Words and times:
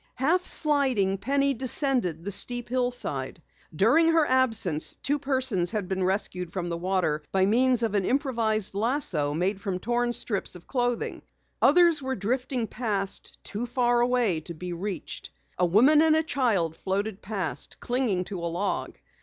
Half 0.15 0.45
sliding, 0.47 1.19
Penny 1.19 1.53
descended 1.53 2.23
the 2.25 2.31
steep 2.31 2.69
hillside. 2.69 3.39
During 3.75 4.07
her 4.13 4.25
absence 4.25 4.95
two 5.03 5.19
persons 5.19 5.69
had 5.69 5.87
been 5.87 6.03
rescued 6.03 6.51
from 6.51 6.69
the 6.69 6.77
water 6.77 7.21
by 7.31 7.45
means 7.45 7.83
of 7.83 7.93
an 7.93 8.03
improvised 8.03 8.73
lasso 8.73 9.35
made 9.35 9.61
from 9.61 9.77
torn 9.77 10.11
strips 10.13 10.55
of 10.55 10.65
clothing. 10.65 11.21
Others 11.61 12.01
were 12.01 12.15
drifting 12.15 12.65
past, 12.65 13.37
too 13.43 13.67
far 13.67 13.99
away 14.01 14.39
to 14.39 14.55
be 14.55 14.73
reached. 14.73 15.29
A 15.59 15.67
woman 15.67 16.01
and 16.01 16.15
a 16.15 16.23
child 16.23 16.75
floated 16.75 17.21
past, 17.21 17.79
clinging 17.79 18.23
to 18.23 18.39
a 18.43 18.49
log. 18.49 18.97